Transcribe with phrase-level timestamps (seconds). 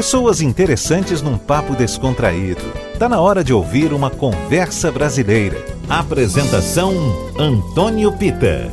[0.00, 2.62] Pessoas interessantes num papo descontraído.
[2.98, 5.62] Tá na hora de ouvir uma conversa brasileira.
[5.90, 6.94] Apresentação
[7.38, 8.72] Antônio Pita.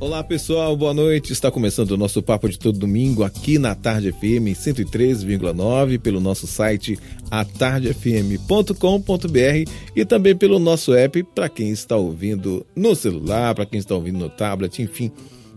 [0.00, 1.34] Olá pessoal, boa noite.
[1.34, 6.46] Está começando o nosso papo de todo domingo aqui na Tarde FM 103,9 pelo nosso
[6.46, 6.98] site
[7.30, 13.94] atardefm.com.br e também pelo nosso app para quem está ouvindo no celular, para quem está
[13.94, 15.12] ouvindo no tablet, enfim,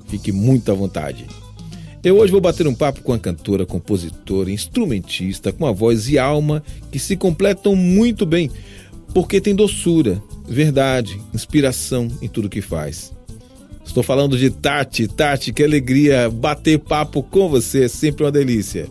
[0.09, 1.25] fique muito à vontade.
[2.01, 6.17] Eu hoje vou bater um papo com a cantora, compositora, instrumentista, com a voz e
[6.17, 8.49] alma que se completam muito bem,
[9.13, 13.13] porque tem doçura, verdade, inspiração em tudo que faz.
[13.83, 15.09] Estou falando de Tati.
[15.09, 18.87] Tati, que alegria bater papo com você, é sempre uma delícia.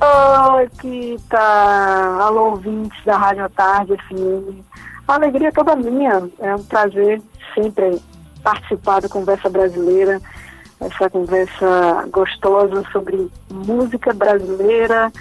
[0.00, 1.38] Oi, Kita.
[1.38, 4.64] Alô, ouvintes da Rádio Tarde FM.
[5.06, 6.30] A alegria é toda minha.
[6.38, 7.20] É um prazer
[7.54, 8.00] sempre
[8.42, 10.20] participar da Conversa Brasileira,
[10.86, 15.12] essa conversa gostosa sobre música brasileira,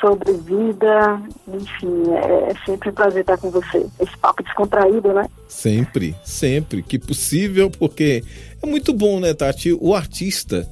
[0.00, 3.86] sobre vida, enfim, é, é, sempre um prazer estar com você.
[4.00, 5.28] Esse papo descontraído, né?
[5.48, 8.24] Sempre, sempre que possível, porque
[8.60, 9.72] é muito bom, né, Tati?
[9.80, 10.68] O artista,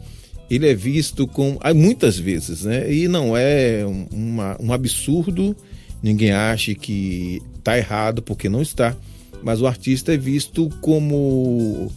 [0.50, 1.58] ele é visto com.
[1.75, 2.92] muitas vezes, né?
[2.92, 5.55] E não é uma, um absurdo,
[6.02, 8.97] ninguém acha que está errado, porque não está.
[9.42, 11.91] Mas o artista é visto como,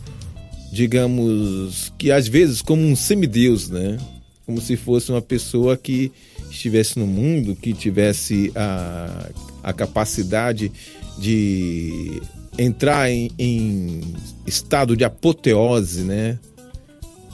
[0.74, 4.00] digamos, que às vezes como um semideus, né?
[4.44, 6.12] Como se fosse uma pessoa que
[6.50, 9.30] estivesse no mundo, que tivesse a,
[9.62, 10.72] a capacidade
[11.20, 12.20] de
[12.58, 14.02] entrar em, em
[14.48, 16.40] estado de apoteose, né?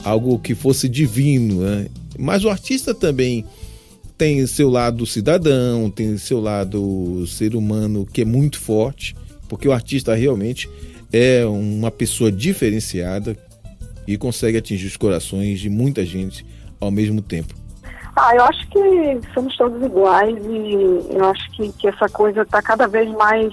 [0.04, 1.86] Algo que fosse divino, né?
[2.18, 3.42] Mas o artista também
[4.18, 9.16] tem seu lado cidadão, tem seu lado ser humano que é muito forte,
[9.48, 10.68] porque o artista realmente
[11.12, 13.36] é uma pessoa diferenciada
[14.06, 16.44] e consegue atingir os corações de muita gente
[16.80, 17.54] ao mesmo tempo.
[18.16, 22.60] Ah, eu acho que somos todos iguais e eu acho que, que essa coisa está
[22.60, 23.52] cada vez mais,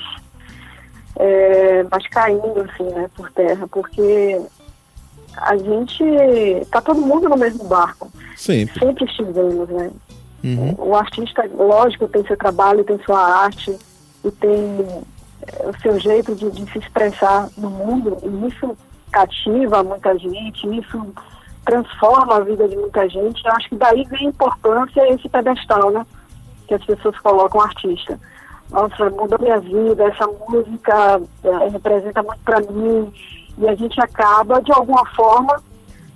[1.15, 4.41] é, mais caindo assim, né, por terra, porque
[5.37, 6.03] a gente
[6.61, 8.11] está todo mundo no mesmo barco.
[8.35, 8.79] Sempre.
[8.79, 9.91] Sempre estivemos, né?
[10.43, 10.75] Uhum.
[10.77, 13.75] O artista, lógico, tem seu trabalho, tem sua arte
[14.23, 14.85] e tem
[15.63, 18.77] o seu jeito de, de se expressar no mundo e isso
[19.11, 21.13] cativa muita gente, isso
[21.65, 23.45] transforma a vida de muita gente.
[23.45, 26.05] Eu acho que daí vem a importância esse pedestal, né?
[26.67, 28.19] Que as pessoas colocam artista.
[28.69, 33.11] Nossa, mudou minha vida, essa música é, representa muito para mim.
[33.57, 35.61] E a gente acaba, de alguma forma,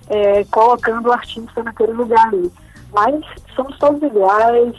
[0.08, 2.50] é, colocando o artista naquele lugar ali.
[2.92, 4.74] Mas somos todos iguais,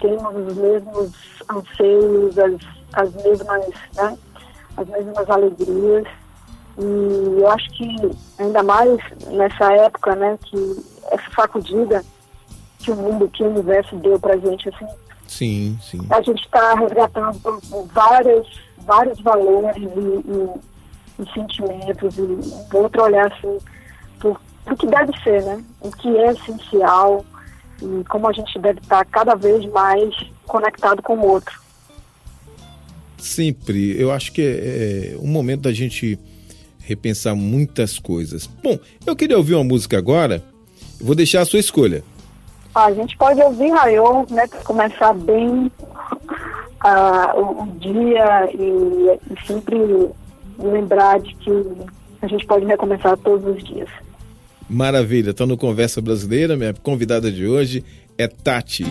[0.00, 1.12] temos os mesmos
[1.48, 4.18] anseios, as, as mesmas, né?
[4.76, 6.06] As mesmas alegrias.
[6.78, 10.76] E eu acho que, ainda mais nessa época, né, que
[11.10, 12.04] essa sacudida
[12.78, 14.86] que o mundo, que o universo deu pra gente, assim.
[15.26, 16.00] Sim, sim.
[16.10, 17.60] A gente está resgatando
[17.92, 18.46] várias,
[18.78, 23.58] vários valores e, e, e, sentimentos e um outro olhar, assim,
[24.20, 25.64] por, o que deve ser, né?
[25.80, 27.24] O que é essencial
[27.82, 30.14] e como a gente deve estar cada vez mais
[30.46, 31.60] conectado com o outro.
[33.18, 34.00] Sempre.
[34.00, 36.18] Eu acho que é, é um momento da gente
[36.78, 38.48] repensar muitas coisas.
[38.62, 40.42] Bom, eu queria ouvir uma música agora.
[41.00, 42.02] Vou deixar a sua escolha.
[42.74, 45.70] A gente pode ouvir Rayon, né, para começar bem
[46.84, 49.76] uh, o, dia e, e sempre
[50.58, 51.50] lembrar de que
[52.22, 53.88] a gente pode recomeçar todos os dias.
[54.68, 57.84] Maravilha, estou no Conversa Brasileira, minha convidada de hoje
[58.16, 58.84] é Tati.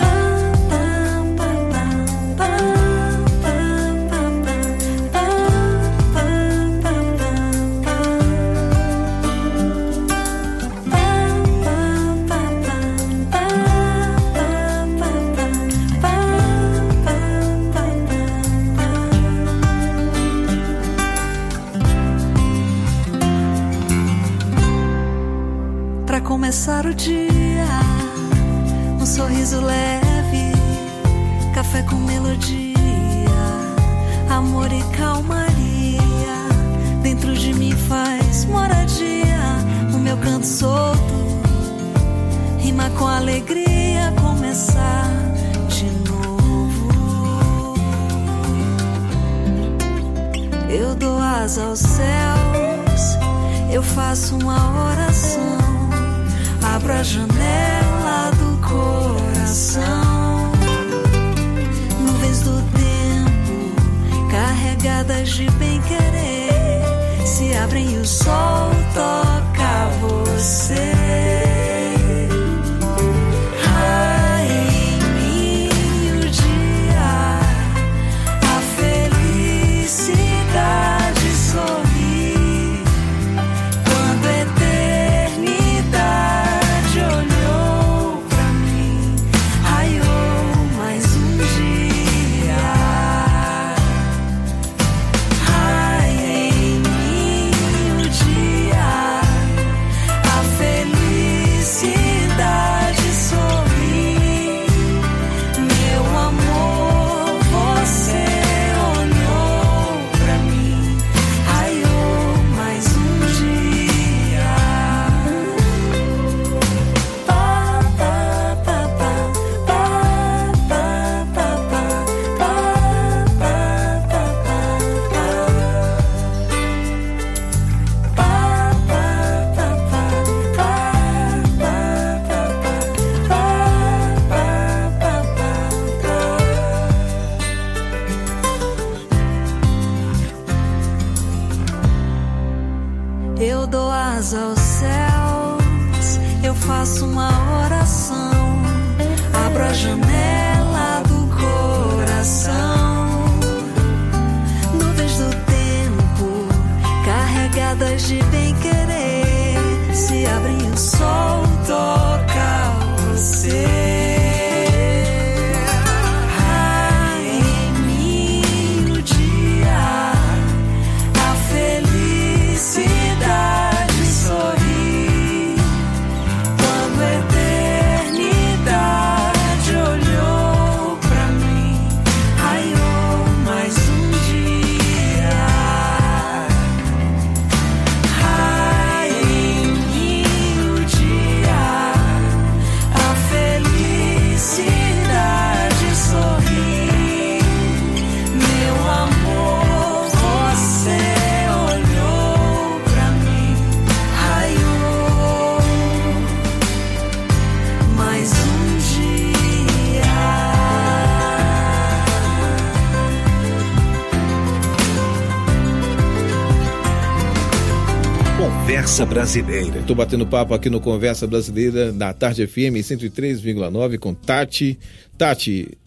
[219.07, 219.79] Brasileira.
[219.79, 224.77] Estou batendo papo aqui no Conversa Brasileira da Tarde FM 103,9 com Tati.
[225.17, 225.77] Tati,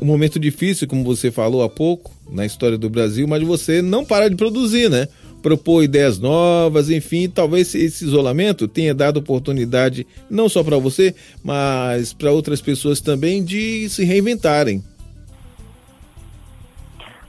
[0.00, 4.04] um momento difícil, como você falou há pouco, na história do Brasil, mas você não
[4.04, 5.06] para de produzir, né?
[5.40, 12.12] Propor ideias novas, enfim, talvez esse isolamento tenha dado oportunidade não só para você, mas
[12.12, 14.82] para outras pessoas também de se reinventarem.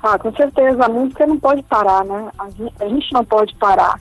[0.01, 2.30] Ah, com certeza, a música não pode parar, né?
[2.80, 4.00] A gente não pode parar.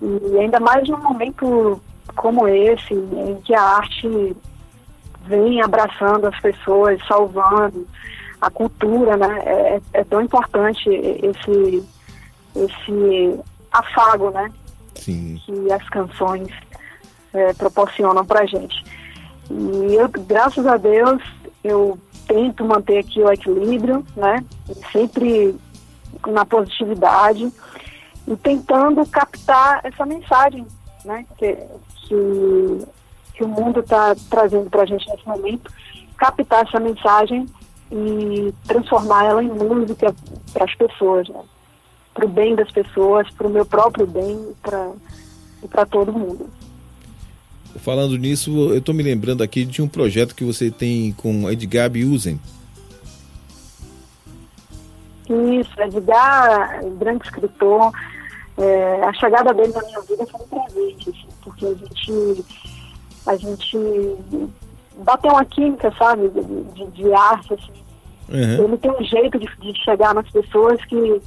[0.00, 1.80] E ainda mais num momento
[2.14, 4.36] como esse, em que a arte
[5.26, 7.86] vem abraçando as pessoas, salvando
[8.40, 9.42] a cultura, né?
[9.44, 11.84] É, é tão importante esse,
[12.56, 13.40] esse
[13.72, 14.50] afago, né?
[14.94, 15.40] Sim.
[15.44, 16.48] Que as canções
[17.32, 18.84] é, proporcionam pra gente.
[19.50, 21.22] E eu, graças a Deus,
[21.62, 24.44] eu tento manter aqui o equilíbrio, né?
[24.92, 25.54] Sempre
[26.26, 27.52] na positividade
[28.28, 30.66] e tentando captar essa mensagem
[31.04, 31.56] né, que,
[31.96, 32.86] que,
[33.34, 35.72] que o mundo está trazendo para a gente nesse momento,
[36.16, 37.46] captar essa mensagem
[37.90, 40.14] e transformar ela em música
[40.52, 41.40] para as pessoas, né,
[42.12, 44.52] para o bem das pessoas, para o meu próprio bem
[45.62, 46.50] e para todo mundo.
[47.76, 51.88] Falando nisso, eu estou me lembrando aqui de um projeto que você tem com Edgar
[51.88, 52.38] Biusen.
[55.28, 57.92] Isso, Edgar, grande escritor,
[58.58, 62.44] é, a chegada dele na minha vida foi um presente, assim, porque a gente,
[63.26, 64.16] a gente
[64.98, 67.72] bateu uma química, sabe, de, de, de arte, assim.
[68.28, 68.64] Uhum.
[68.64, 71.22] Ele tem um jeito de, de, chegar nas pessoas que,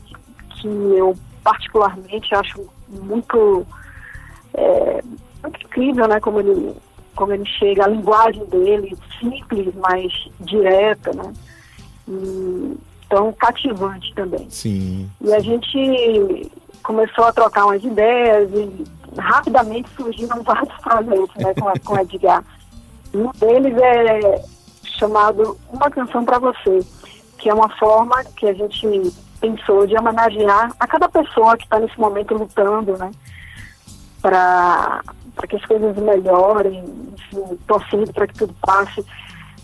[0.59, 3.65] que eu particularmente acho muito,
[4.53, 5.01] é,
[5.41, 6.75] muito incrível, né, como ele,
[7.15, 10.11] como ele chega, a linguagem dele, simples, mas
[10.41, 11.33] direta, né,
[12.07, 12.77] e
[13.09, 14.47] tão cativante também.
[14.50, 15.09] Sim.
[15.21, 16.51] E a gente
[16.83, 18.85] começou a trocar umas ideias e
[19.17, 22.43] rapidamente surgiram vários projetos né, com, com Edgar.
[23.13, 24.43] Um deles é
[24.83, 26.85] chamado Uma Canção para Você,
[27.38, 31.79] que é uma forma que a gente pensou de homenagear a cada pessoa que está
[31.79, 33.11] nesse momento lutando, né?
[34.21, 35.01] Para
[35.50, 36.83] que as coisas melhorem,
[37.13, 39.03] enfim, torcendo para que tudo passe.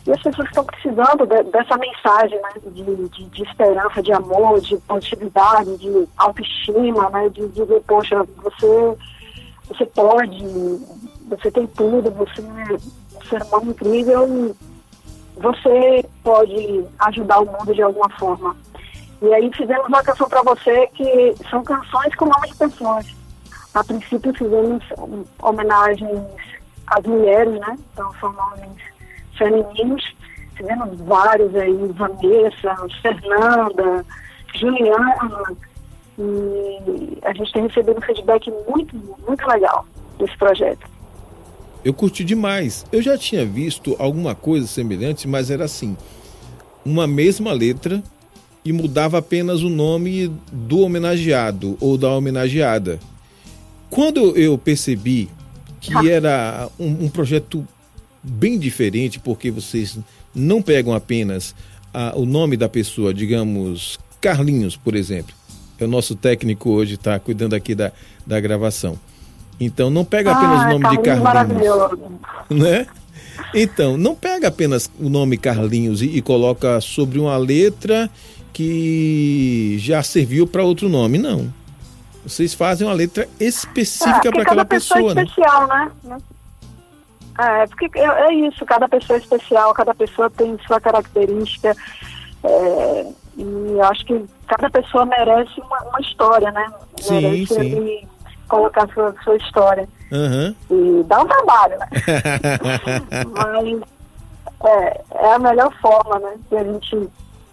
[0.08, 4.62] E as pessoas estão precisando de, dessa mensagem né, de, de, de, esperança, de amor,
[4.62, 8.98] de positividade, de autoestima, né, de dizer, poxa, você,
[9.68, 10.46] você pode,
[11.28, 12.74] você tem tudo, você é
[13.18, 14.56] um ser humano incrível e
[15.42, 18.56] você pode ajudar o mundo de alguma forma.
[19.22, 23.06] E aí fizemos uma canção para você que são canções com nome de pessoas.
[23.74, 24.86] A princípio fizemos
[25.42, 26.22] homenagens
[26.88, 27.78] às mulheres, né?
[27.92, 28.97] Então são nomes
[29.38, 30.16] femininos.
[30.56, 34.06] Fizemos vários aí, Vanessa, Fernanda,
[34.56, 35.56] Juliana.
[36.20, 38.96] E a gente tem recebido um feedback muito,
[39.28, 39.86] muito legal
[40.18, 40.88] desse projeto.
[41.86, 42.86] Eu curti demais.
[42.92, 45.96] Eu já tinha visto alguma coisa semelhante, mas era assim:
[46.84, 48.02] uma mesma letra
[48.66, 53.00] e mudava apenas o nome do homenageado ou da homenageada.
[53.90, 55.30] Quando eu percebi
[55.80, 56.06] que ah.
[56.06, 57.66] era um, um projeto
[58.28, 59.98] bem diferente, porque vocês
[60.34, 61.56] não pegam apenas
[61.94, 65.36] a, o nome da pessoa, digamos, Carlinhos, por exemplo.
[65.80, 67.92] É o nosso técnico hoje, está cuidando aqui da,
[68.26, 68.98] da gravação.
[69.60, 72.00] Então, não pega apenas ah, o nome de Carlinhos.
[72.50, 72.88] Né?
[73.54, 78.10] Então, não pega apenas o nome Carlinhos e, e coloca sobre uma letra
[78.54, 81.52] que já serviu para outro nome, não.
[82.26, 85.92] Vocês fazem uma letra específica é, para aquela pessoa, pessoa é especial, né?
[86.04, 86.18] né?
[87.38, 91.76] É, porque é, é, isso, cada pessoa é especial, cada pessoa tem sua característica.
[92.44, 96.72] É, e acho que cada pessoa merece uma, uma história, né?
[96.98, 97.62] Sim, merece sim.
[97.62, 98.08] Ele
[98.48, 99.88] colocar sua, sua história.
[100.12, 100.56] Uhum.
[100.72, 101.88] E dá um trabalho, né?
[103.36, 103.82] Mas
[104.64, 106.36] é, é a melhor forma, né?
[106.50, 107.10] Que a gente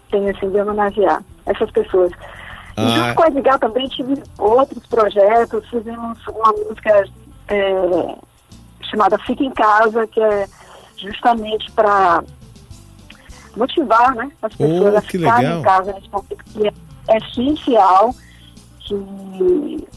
[0.09, 2.11] tem assim, de homenagear essas pessoas.
[2.75, 2.83] Ah.
[2.83, 7.07] E junto com a Edgar também tive outros projetos, fizemos uma música
[7.49, 8.15] é,
[8.89, 10.47] chamada Fica em Casa, que é
[10.97, 12.23] justamente para
[13.55, 18.13] motivar né, as pessoas oh, a ficarem em casa nesse momento que é essencial,
[18.79, 19.87] que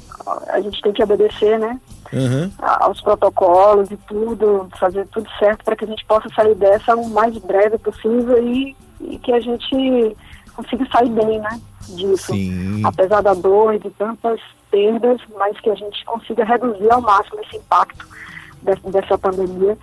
[0.48, 1.80] a gente tem que obedecer, né?
[2.12, 2.50] Uhum.
[2.58, 7.08] Aos protocolos e tudo, fazer tudo certo para que a gente possa sair dessa o
[7.10, 10.16] mais breve possível e, e que a gente
[10.54, 11.60] consiga sair bem, né?
[11.88, 12.32] Disso.
[12.32, 12.82] Sim.
[12.84, 14.40] Apesar da dor e de tantas
[14.70, 18.06] perdas, mas que a gente consiga reduzir ao máximo esse impacto
[18.62, 19.76] dessa, pandemia.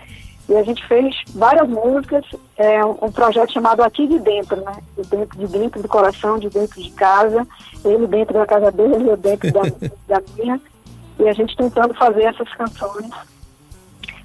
[0.48, 2.24] E a gente fez várias músicas,
[2.55, 4.77] é, um, um, projeto chamado Aqui de Dentro, né?
[4.96, 7.48] De dentro, de dentro do coração, de dentro de casa,
[7.84, 9.62] ele dentro da casa dele, eu dentro da,
[10.08, 10.62] da minha.
[11.20, 13.10] E a gente tentando fazer essas canções,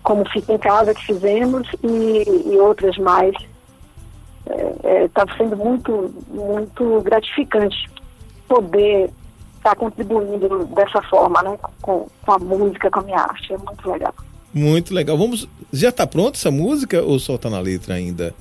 [0.03, 3.35] como Fica em Casa que fizemos e, e outras mais.
[4.45, 7.89] Está é, é, tá sendo muito, muito gratificante
[8.49, 9.11] poder
[9.57, 11.59] estar tá contribuindo dessa forma, né?
[11.81, 13.53] Com, com a música, com a minha arte.
[13.53, 14.13] É muito legal.
[14.53, 15.17] Muito legal.
[15.17, 15.49] Vamos.
[15.73, 18.35] Já está pronta essa música ou só está na letra ainda?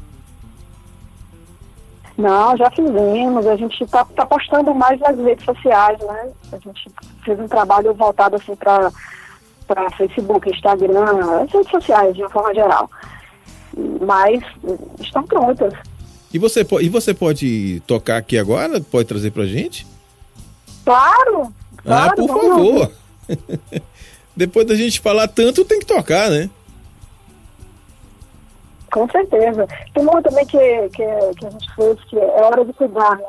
[2.18, 3.48] Não, já fizemos.
[3.48, 6.32] A gente está tá postando mais nas redes sociais, né?
[6.52, 6.92] A gente
[7.24, 8.92] fez um trabalho voltado assim para
[9.68, 12.90] para Facebook, Instagram, as redes sociais de uma forma geral.
[14.02, 14.44] Mas
[15.00, 15.72] estão prontas.
[16.34, 18.82] E você, e você pode tocar aqui agora?
[18.82, 19.86] Pode trazer para gente?
[20.84, 21.54] Claro!
[21.78, 22.92] Ah, claro ah, por favor!
[24.40, 26.50] depois da gente falar tanto, tem que tocar, né?
[28.90, 29.68] Com certeza.
[29.94, 31.04] Tem uma também que, que,
[31.38, 33.26] que a gente fez que é hora de cuidar, né?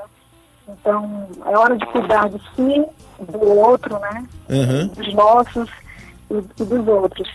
[0.68, 2.86] Então, é hora de cuidar de si,
[3.18, 4.24] do outro, né?
[4.48, 4.86] Uhum.
[4.86, 5.68] Dos nossos
[6.30, 7.28] e, e dos outros.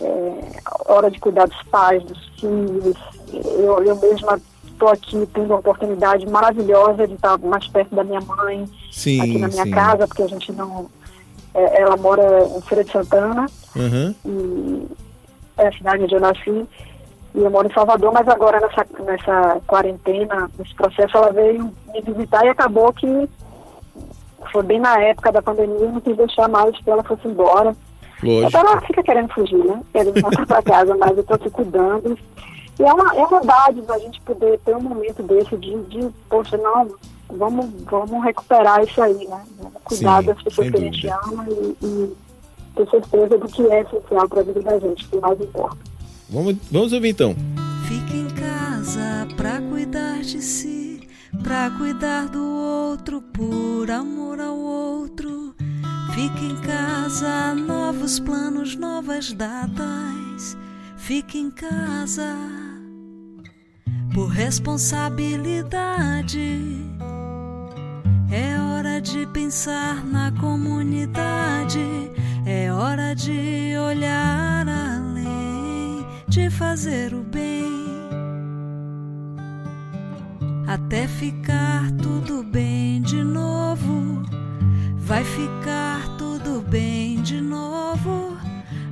[0.00, 2.96] É, hora de cuidar dos pais, dos filhos.
[3.32, 8.20] Eu, eu mesma estou aqui tendo uma oportunidade maravilhosa de estar mais perto da minha
[8.22, 9.70] mãe, sim, aqui na minha sim.
[9.70, 10.90] casa, porque a gente não
[11.54, 13.46] é, ela mora em Feira de Santana,
[13.76, 14.14] uhum.
[14.24, 14.88] e
[15.56, 16.68] é a cidade onde eu nasci,
[17.34, 22.00] e eu moro em Salvador, mas agora nessa, nessa quarentena, nesse processo, ela veio me
[22.00, 23.28] visitar e acabou que
[24.52, 27.74] foi bem na época da pandemia, eu não quis deixar mais que ela fosse embora.
[28.22, 28.48] Lógico.
[28.48, 29.80] Então ela fica querendo fugir, né?
[29.92, 32.16] Querendo voltar para casa, mas eu estou aqui cuidando.
[32.78, 36.08] E é uma, é uma dádiva a gente poder ter um momento desse de, de
[36.28, 36.88] poxa, não,
[37.36, 39.44] vamos, vamos recuperar isso aí, né?
[39.58, 42.12] Vamos cuidar Sim, das pessoas que a gente ama e, e,
[42.76, 45.78] ter certeza do que é essencial para a vida da gente, que mais importa.
[46.28, 47.34] Vamos, vamos ouvir então.
[47.86, 51.08] Fique em casa para cuidar de si,
[51.42, 55.54] para cuidar do outro, por amor ao outro.
[56.14, 60.56] Fique em casa, novos planos, novas datas.
[60.96, 62.36] Fique em casa
[64.14, 66.62] por responsabilidade
[68.34, 72.10] é hora de pensar na comunidade,
[72.44, 77.86] é hora de olhar além, de fazer o bem,
[80.66, 84.24] até ficar tudo bem de novo.
[84.96, 88.34] Vai ficar tudo bem de novo.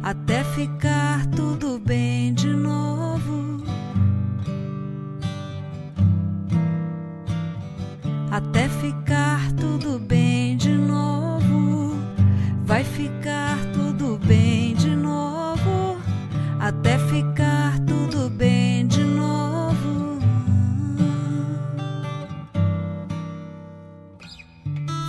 [0.02, 3.61] até ficar tudo bem de novo.
[8.32, 11.98] Até ficar tudo bem de novo.
[12.64, 15.98] Vai ficar tudo bem de novo.
[16.58, 20.18] Até ficar tudo bem de novo.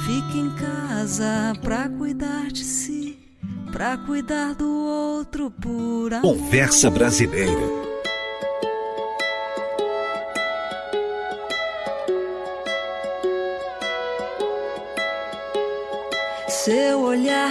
[0.06, 3.18] Fique em casa pra cuidar de si
[3.72, 6.36] pra cuidar do outro por amor.
[6.36, 7.83] Conversa Brasileira.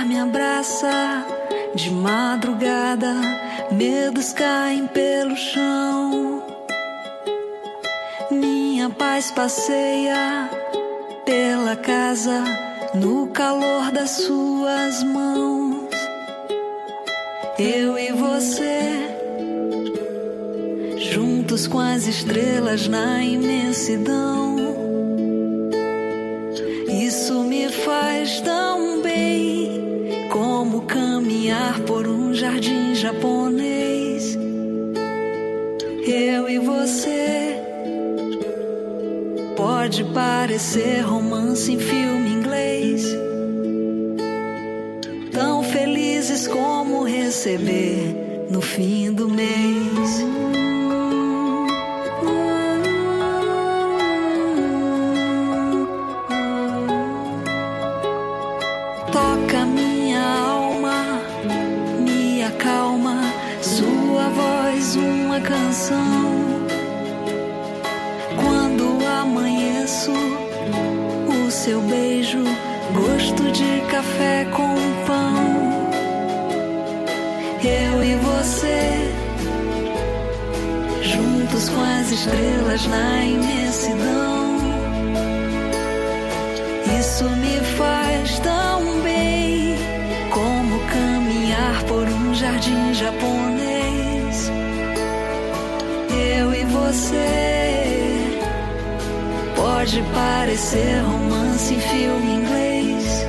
[0.05, 1.25] Me abraça
[1.75, 3.15] de madrugada,
[3.71, 6.43] medos caem pelo chão.
[8.31, 10.51] Minha paz passeia
[11.25, 12.43] pela casa
[12.95, 15.83] no calor das suas mãos
[17.59, 18.81] eu e você,
[20.97, 24.52] juntos com as estrelas na imensidão.
[32.43, 34.37] Jardim japonês.
[36.07, 37.57] Eu e você.
[39.57, 43.23] Pode parecer romance em filme inglês
[45.73, 49.82] felizes como receber no fim do mês.
[71.63, 72.43] Seu beijo,
[72.93, 74.75] gosto de café com
[75.07, 75.63] pão
[77.65, 79.15] eu e você,
[81.03, 84.57] juntos com as estrelas na imensidão.
[86.99, 89.77] Isso me faz tão bem
[90.33, 94.51] como caminhar por um jardim japonês.
[96.11, 97.63] Eu e você
[99.55, 101.01] pode parecer
[101.53, 103.27] romance em filme inglês.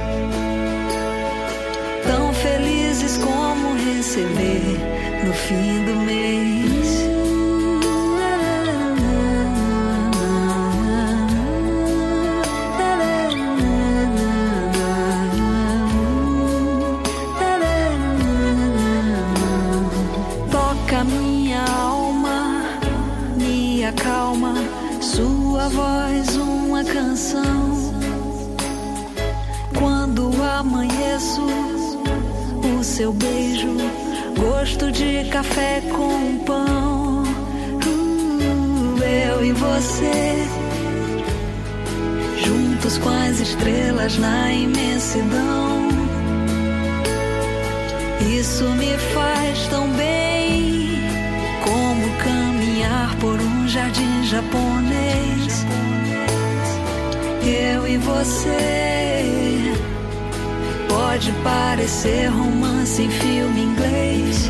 [2.07, 4.79] Tão felizes como receber
[5.25, 7.03] no fim do mês.
[20.49, 22.63] Toca minha alma,
[23.37, 24.53] me acalma,
[25.01, 27.72] sua voz uma canção.
[30.63, 31.41] Amanheço
[32.79, 33.67] o seu beijo,
[34.39, 37.23] gosto de café com pão.
[37.85, 40.47] Uh, eu e você,
[42.45, 45.89] juntos com as estrelas na imensidão.
[48.39, 50.97] Isso me faz tão bem
[51.61, 55.65] como caminhar por um jardim japonês.
[57.45, 59.03] Eu e você
[61.13, 64.49] Pode parecer romance em filme inglês.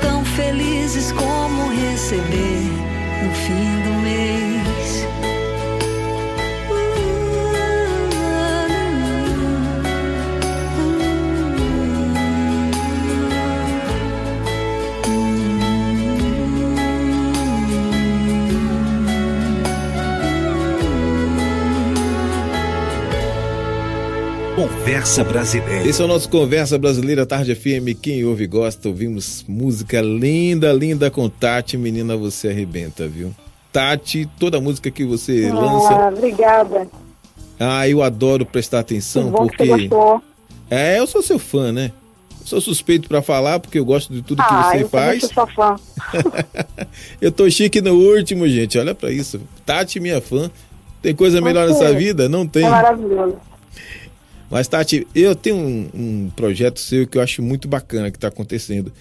[0.00, 2.64] Tão felizes como receber
[3.22, 3.79] no fim
[25.00, 25.88] Conversa Brasileira.
[25.88, 27.98] Esse é o nosso Conversa Brasileira Tarde FM.
[28.02, 31.78] Quem ouve e gosta, ouvimos música linda, linda com Tati.
[31.78, 33.34] Menina, você arrebenta, viu?
[33.72, 36.08] Tati, toda música que você ah, lança.
[36.08, 36.86] Obrigada.
[37.58, 39.88] Ah, eu adoro prestar atenção porque.
[40.68, 41.92] É, eu sou seu fã, né?
[42.44, 45.22] Sou suspeito para falar porque eu gosto de tudo ah, que você eu faz.
[45.22, 45.76] Sou fã.
[47.22, 48.78] eu tô chique no último, gente.
[48.78, 49.40] Olha para isso.
[49.64, 50.50] Tati, minha fã.
[51.00, 52.28] Tem coisa melhor nessa vida?
[52.28, 52.66] Não tem.
[52.66, 53.49] É maravilhoso.
[54.50, 58.28] Mas, Tati, eu tenho um, um projeto seu que eu acho muito bacana que está
[58.28, 58.92] acontecendo,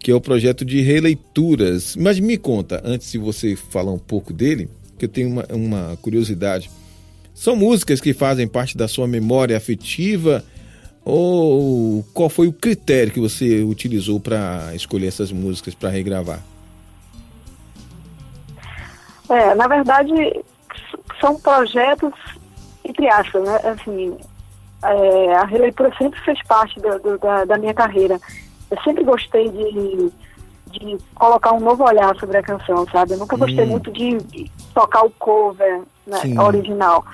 [0.00, 1.94] que é o projeto de releituras.
[1.96, 5.98] Mas me conta, antes de você falar um pouco dele, que eu tenho uma, uma
[6.02, 6.68] curiosidade.
[7.32, 10.44] São músicas que fazem parte da sua memória afetiva
[11.04, 16.42] ou qual foi o critério que você utilizou para escolher essas músicas para regravar?
[19.30, 20.12] É, na verdade,
[21.20, 22.12] são projetos
[22.88, 23.60] entre aspas, né?
[23.64, 24.16] Assim,
[24.82, 28.18] é, a releitura sempre fez parte do, do, da, da, minha carreira.
[28.70, 30.12] Eu sempre gostei de,
[30.70, 33.12] de colocar um novo olhar sobre a canção, sabe?
[33.12, 33.68] Eu nunca gostei hum.
[33.68, 37.04] muito de, de, tocar o cover né, original.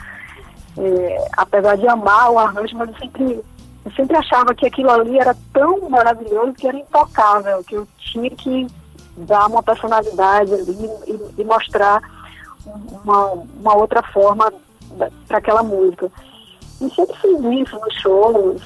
[0.77, 3.41] É, apesar de amar o arranjo, mas eu sempre,
[3.85, 8.31] eu sempre achava que aquilo ali era tão maravilhoso que era intocável, que eu tinha
[8.31, 8.67] que
[9.17, 12.03] dar uma personalidade ali e, e mostrar
[12.67, 14.53] uma, uma outra forma
[15.29, 16.11] para aquela música.
[16.85, 18.63] E sempre fiz isso nos shows.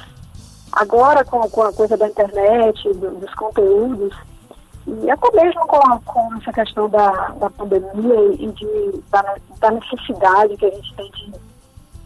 [0.73, 4.15] Agora, com, com a coisa da internet, do, dos conteúdos,
[4.87, 10.57] e até mesmo com, com essa questão da, da pandemia e de, da, da necessidade
[10.57, 11.33] que a gente tem de,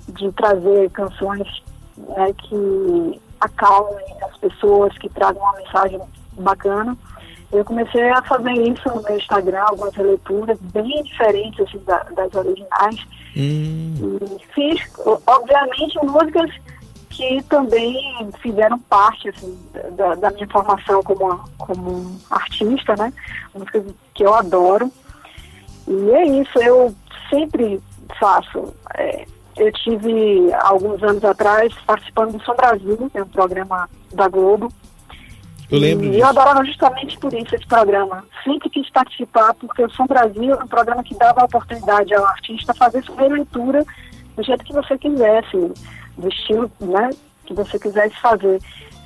[0.08, 1.62] de trazer canções
[1.96, 6.00] né, que acalmem as pessoas, que tragam uma mensagem
[6.32, 6.96] bacana.
[7.52, 12.34] Eu comecei a fazer isso no meu Instagram, algumas releituras bem diferentes assim, da, das
[12.34, 12.96] originais.
[13.36, 14.18] Hum.
[14.22, 14.80] E fiz,
[15.26, 16.50] obviamente, músicas
[17.10, 19.58] que também fizeram parte assim,
[19.96, 23.12] da, da, minha formação como, como artista, né?
[23.54, 23.84] Músicas
[24.14, 24.90] que eu adoro.
[25.86, 26.94] E é isso, eu
[27.28, 27.82] sempre
[28.18, 28.74] faço.
[28.94, 34.26] É, eu tive, alguns anos atrás, participando do Som Brasil, que é um programa da
[34.28, 34.72] Globo,
[35.72, 36.06] eu lembro.
[36.06, 36.22] E disso.
[36.22, 38.24] eu adorava justamente por isso esse programa.
[38.44, 42.24] Sempre quis participar, porque o Som Brasil é um programa que dava a oportunidade ao
[42.26, 43.84] artista fazer sua releitura
[44.36, 45.72] do jeito que você quisesse,
[46.16, 47.10] do estilo né,
[47.46, 48.60] que você quisesse fazer.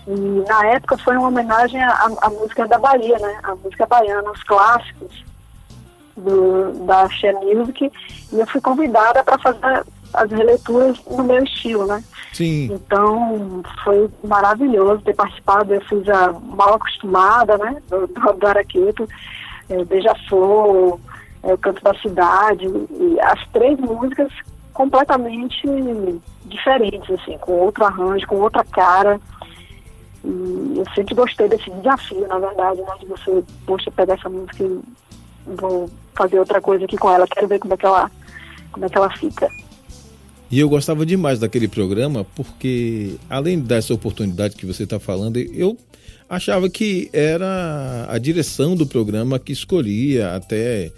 [0.08, 3.40] E na época foi uma homenagem à, à música da Bahia, né?
[3.42, 5.24] A música baiana, os clássicos
[6.16, 7.90] do, da Share Music.
[8.32, 12.02] E eu fui convidada para fazer as releituras no meu estilo, né?
[12.32, 12.70] Sim.
[12.72, 15.72] Então, foi maravilhoso ter participado.
[15.72, 17.80] Eu fiz a Mal Acostumada, né?
[17.88, 19.08] Do, do Araqueto,
[19.68, 20.98] é, Beija-Flor,
[21.42, 22.66] é, O Canto da Cidade.
[22.66, 24.30] E as três músicas
[24.72, 25.66] completamente
[26.44, 29.20] diferentes, assim, com outro arranjo, com outra cara.
[30.24, 32.92] E eu sempre gostei desse desafio, na verdade, né?
[33.00, 34.80] De você, poxa, pegar essa música e
[35.46, 37.26] vou fazer outra coisa aqui com ela.
[37.26, 38.10] Quero ver como é que ela,
[38.72, 39.48] como é que ela fica.
[40.50, 45.76] E eu gostava demais daquele programa porque, além dessa oportunidade que você está falando, eu
[46.28, 50.92] achava que era a direção do programa que escolhia até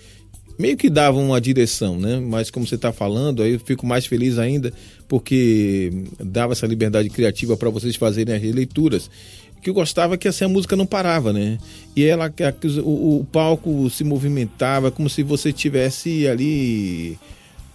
[0.59, 2.19] meio que dava uma direção, né?
[2.19, 4.73] Mas como você está falando, aí eu fico mais feliz ainda
[5.07, 9.11] porque dava essa liberdade criativa para vocês fazerem as releituras.
[9.63, 11.59] Que eu gostava é que assim, a música não parava, né?
[11.97, 12.33] E ela,
[12.85, 17.19] o, o palco se movimentava como se você tivesse ali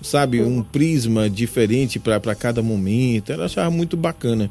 [0.04, 3.32] sabe, um prisma diferente para cada momento.
[3.32, 4.50] Ela achava muito bacana.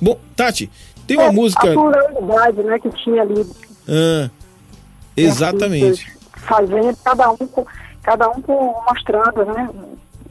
[0.00, 0.70] Bom, Tati,
[1.06, 1.70] tem uma é, música.
[1.70, 3.46] A pluralidade, né, que tinha ali.
[3.88, 4.30] Ah,
[5.16, 6.06] exatamente.
[6.36, 7.36] Fazendo cada um,
[8.02, 8.42] cada um
[8.88, 9.68] mostrando, né,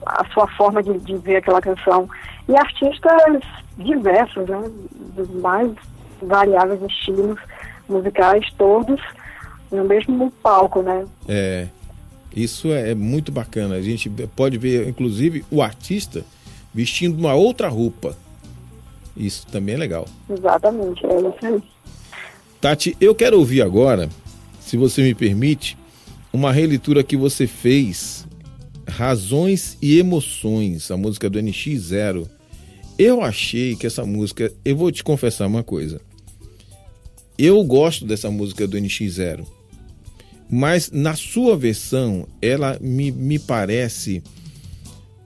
[0.05, 2.09] a sua forma de, de ver aquela canção.
[2.47, 3.41] E artistas
[3.77, 4.71] diversos, né,
[5.15, 5.71] dos mais
[6.21, 7.39] variáveis estilos
[7.87, 8.99] musicais, todos
[9.71, 11.05] no mesmo palco, né?
[11.27, 11.67] É.
[12.35, 13.75] Isso é, é muito bacana.
[13.75, 16.23] A gente pode ver, inclusive, o artista
[16.73, 18.15] vestindo uma outra roupa.
[19.17, 20.07] Isso também é legal.
[20.29, 21.63] Exatamente, é isso aí.
[22.61, 24.09] Tati, eu quero ouvir agora,
[24.61, 25.77] se você me permite,
[26.31, 28.27] uma releitura que você fez,
[28.87, 32.27] Razões e Emoções, a música do NX0.
[32.97, 36.01] Eu achei que essa música, eu vou te confessar uma coisa.
[37.37, 39.45] Eu gosto dessa música do NX0
[40.49, 44.23] mas na sua versão, ela me, me parece.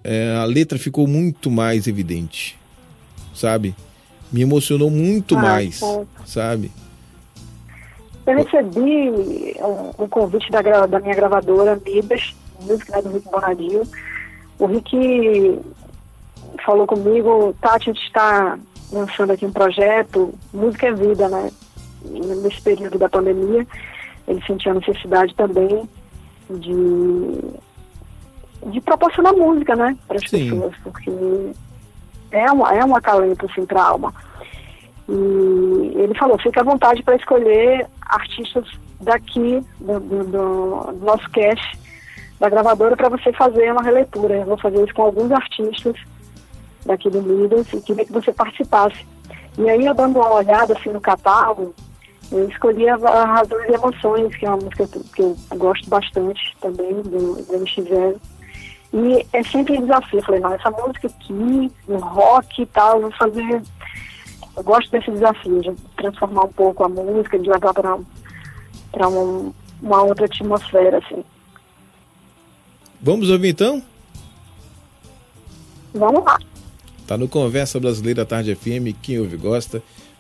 [0.04, 2.60] É, a letra ficou muito mais evidente,
[3.34, 3.74] sabe?
[4.30, 5.80] Me emocionou muito ah, mais,
[6.26, 6.70] sabe?
[8.28, 13.84] Eu recebi um, um convite da, da, minha gravadora, Mibas, música né, do Rick Bonadio.
[14.60, 15.58] O Rick
[16.66, 18.60] falou comigo, Tati, a gente está
[18.92, 21.50] lançando aqui um projeto, Música é Vida, né?
[22.42, 23.66] Nesse período da pandemia
[24.28, 25.88] ele sentia a necessidade também
[26.50, 27.42] de,
[28.72, 31.12] de proporcionar música, né, para as pessoas, porque
[32.32, 34.14] é, uma, é um acalento, assim, para a alma.
[35.08, 38.66] E ele falou, fica à vontade para escolher artistas
[39.02, 41.80] daqui, do, do, do, do nosso cast,
[42.40, 44.36] da gravadora, para você fazer uma releitura.
[44.36, 45.96] Eu vou fazer isso com alguns artistas
[46.86, 49.06] daqui do Midas e queria que você participasse.
[49.58, 51.76] E aí, eu dando uma olhada assim no catálogo,
[52.34, 56.58] eu escolhi a, a Razões e Emoções, que é uma música que eu gosto bastante
[56.60, 58.16] também, do, do MX0.
[58.94, 60.20] E é sempre um desafio.
[60.20, 63.62] Eu falei, não, essa música aqui, no rock e tal, vou fazer.
[64.56, 67.98] Eu gosto desse desafio, de transformar um pouco a música, de levar para
[68.92, 71.24] para um, uma outra atmosfera, assim.
[73.02, 73.82] Vamos ouvir então?
[75.94, 76.38] Vamos lá.
[77.08, 79.84] Tá no Conversa Brasileira Tarde FM, quem ouve gosta.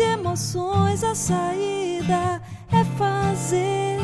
[0.00, 3.98] emoções a saída é fazer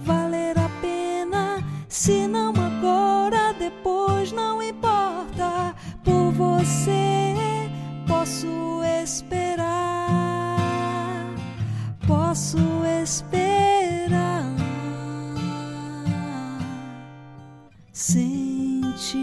[0.00, 1.62] valer a pena.
[1.88, 5.74] Se não agora, depois não importa.
[6.04, 7.34] Por você
[8.06, 9.66] posso esperar,
[12.06, 12.58] posso
[13.02, 14.54] esperar.
[17.92, 19.18] Sente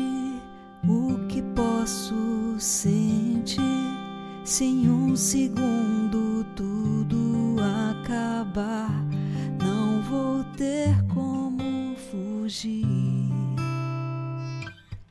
[0.88, 3.62] o que posso sentir
[4.44, 5.73] sem um segundo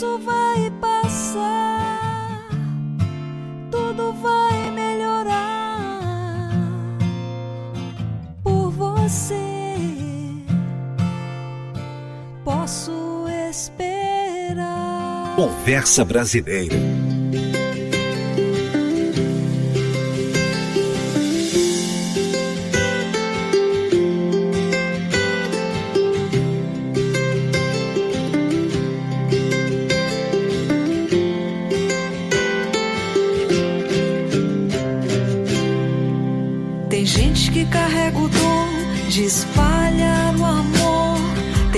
[0.00, 2.48] Isso vai passar,
[3.70, 6.48] tudo vai melhorar
[8.42, 9.36] por você.
[12.42, 15.36] Posso esperar.
[15.36, 16.78] Conversa Brasileira.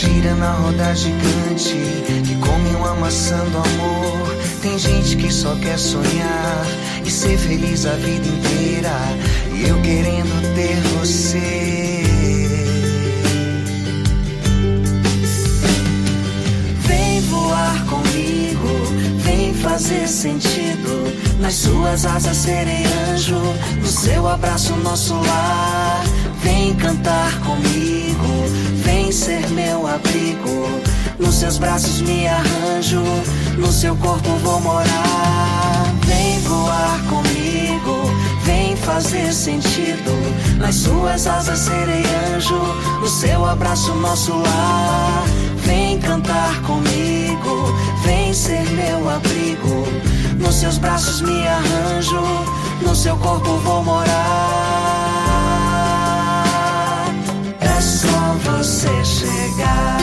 [0.00, 1.76] gira na roda gigante,
[2.26, 4.34] que come uma maçã do amor.
[4.62, 6.66] Tem gente que só quer sonhar
[7.04, 8.96] e ser feliz a vida inteira.
[9.52, 12.02] E eu querendo ter você.
[16.88, 18.68] Vem voar comigo,
[19.18, 21.12] vem fazer sentido.
[21.40, 23.40] Nas suas asas serei anjo,
[23.80, 26.04] no seu abraço nosso lar.
[26.42, 28.44] Vem cantar comigo,
[28.82, 30.68] vem ser meu abrigo.
[31.18, 33.02] Nos seus braços me arranjo,
[33.58, 35.84] no seu corpo vou morar.
[36.06, 38.10] Vem voar comigo,
[38.44, 40.10] vem fazer sentido.
[40.58, 42.60] Nas suas asas serei anjo,
[43.00, 45.24] no seu abraço nosso lar.
[45.58, 49.86] Vem cantar comigo, vem ser meu abrigo.
[50.38, 52.22] Nos seus braços me arranjo,
[52.80, 55.19] no seu corpo vou morar.
[58.58, 60.00] Você chegar.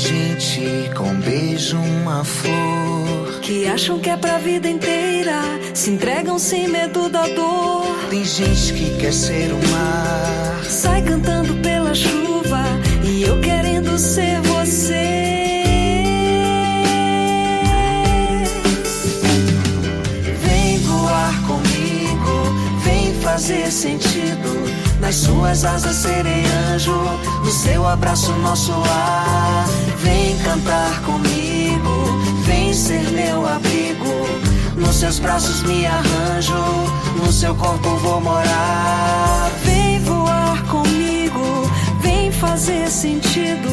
[0.00, 5.42] gente com um beijo, uma flor que acham que é pra vida inteira,
[5.74, 7.84] se entregam sem medo da dor.
[8.08, 12.39] Tem gente que quer ser o mar, sai cantando pela chuva
[13.10, 15.64] e eu querendo ser você.
[20.40, 24.70] Vem voar comigo, vem fazer sentido.
[25.00, 26.94] Nas suas asas serei anjo,
[27.44, 29.66] no seu abraço nosso ar.
[29.98, 33.90] Vem cantar comigo, vem ser meu abrigo.
[34.76, 36.54] Nos seus braços me arranjo,
[37.16, 39.50] no seu corpo vou morar.
[39.64, 41.19] Vem voar comigo,
[42.40, 43.68] fazer sentido.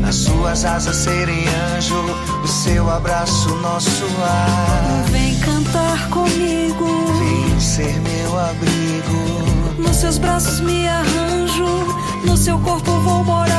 [0.00, 2.00] Nas suas asas serei anjo,
[2.42, 5.04] o seu abraço nosso ar.
[5.10, 6.86] Vem cantar comigo,
[7.18, 9.82] vem ser meu abrigo.
[9.82, 11.66] Nos seus braços me arranjo,
[12.24, 13.52] no seu corpo vou morar.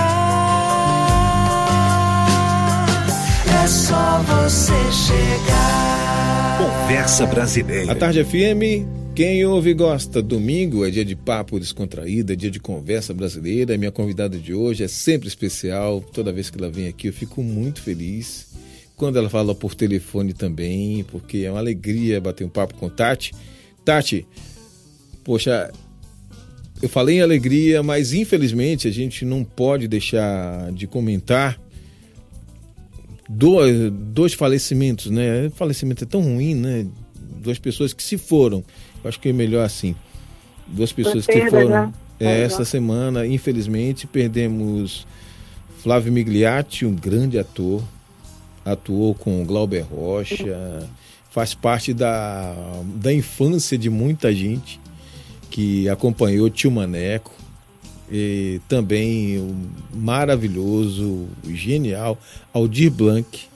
[3.64, 6.58] É só você chegar.
[6.58, 7.92] Conversa Brasileira.
[7.92, 10.22] A Tarde FM, quem ouve e gosta.
[10.24, 13.78] Domingo é dia de papo descontraído, é dia de conversa brasileira.
[13.78, 16.02] Minha convidada de hoje é sempre especial.
[16.02, 18.48] Toda vez que ela vem aqui eu fico muito feliz.
[18.96, 23.34] Quando ela fala por telefone também, porque é uma alegria bater um papo com Tati.
[23.86, 24.26] Tati,
[25.24, 25.72] poxa,
[26.82, 31.60] eu falei em alegria, mas infelizmente a gente não pode deixar de comentar
[33.30, 35.52] dois, dois falecimentos, né?
[35.56, 36.88] Falecimento é tão ruim, né?
[37.42, 38.64] Duas pessoas que se foram.
[39.04, 39.96] Acho que é melhor assim.
[40.68, 41.70] Duas pessoas que foram.
[41.70, 41.94] Né?
[42.20, 45.06] É, essa semana, infelizmente, perdemos
[45.82, 47.84] Flávio Migliatti, um grande ator.
[48.66, 50.88] Atuou com Glauber Rocha,
[51.30, 52.56] faz parte da,
[52.96, 54.80] da infância de muita gente
[55.52, 57.34] que acompanhou Tio Maneco,
[58.12, 59.56] e também o
[59.96, 62.18] maravilhoso, genial
[62.54, 63.48] Aldir Blanc,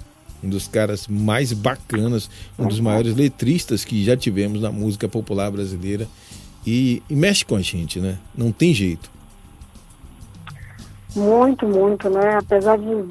[0.43, 5.51] um dos caras mais bacanas, um dos maiores letristas que já tivemos na música popular
[5.51, 6.07] brasileira.
[6.65, 8.17] E, e mexe com a gente, né?
[8.35, 9.09] Não tem jeito.
[11.15, 12.37] Muito, muito, né?
[12.37, 13.05] Apesar de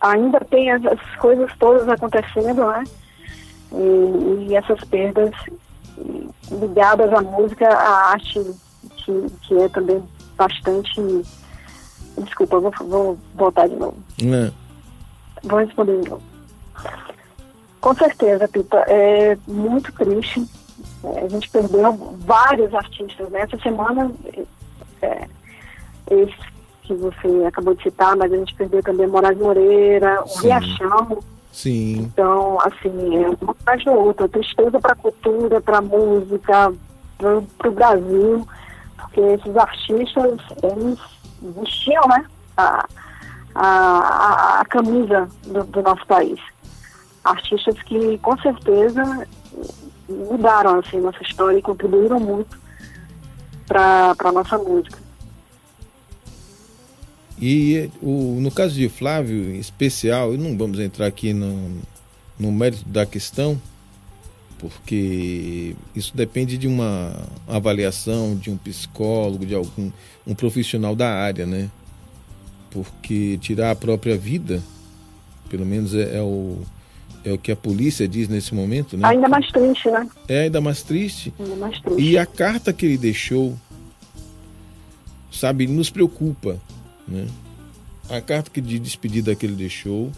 [0.00, 0.82] ainda tem as
[1.20, 2.84] coisas todas acontecendo, né?
[3.72, 5.32] E, e essas perdas
[6.50, 8.40] ligadas à música, à arte,
[8.96, 10.02] que, que é também
[10.36, 11.00] bastante.
[12.18, 13.96] Desculpa, vou, vou voltar de novo.
[14.22, 14.50] É.
[15.42, 16.31] Vou responder de novo.
[17.80, 20.46] Com certeza, Pita, é muito triste.
[21.04, 23.28] É, a gente perdeu vários artistas.
[23.30, 23.62] Nessa né?
[23.62, 24.10] semana,
[25.02, 25.28] é,
[26.10, 31.22] esse que você acabou de citar, mas a gente perdeu também Moraes Moreira, o Riachão,
[31.52, 31.98] Sim.
[31.98, 34.28] Então, assim, é uma atrás da outra.
[34.28, 36.72] Tristeza para a cultura, para a música,
[37.18, 38.48] para o Brasil,
[38.96, 40.98] porque esses artistas, eles
[41.42, 42.24] vestiam, né,
[42.56, 42.86] a,
[43.54, 46.40] a, a camisa do, do nosso país.
[47.24, 49.26] Artistas que, com certeza,
[50.08, 52.60] mudaram, assim, nossa história e contribuíram muito
[53.66, 54.98] para a nossa música.
[57.40, 61.80] E o, no caso de Flávio, em especial, não vamos entrar aqui no,
[62.38, 63.60] no mérito da questão,
[64.58, 67.12] porque isso depende de uma
[67.48, 69.90] avaliação de um psicólogo, de algum
[70.24, 71.68] um profissional da área, né?
[72.70, 74.62] Porque tirar a própria vida,
[75.50, 76.60] pelo menos é, é o
[77.24, 79.08] é o que a polícia diz nesse momento, né?
[79.08, 80.08] Ainda mais triste, né?
[80.28, 81.32] É ainda mais triste.
[81.38, 82.02] Ainda mais triste.
[82.02, 83.56] E a carta que ele deixou,
[85.30, 86.58] sabe, nos preocupa
[87.06, 87.26] né?
[88.08, 90.10] A carta que de despedida que ele deixou,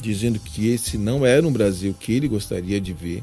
[0.00, 3.22] dizendo que esse não era um Brasil que ele gostaria de ver,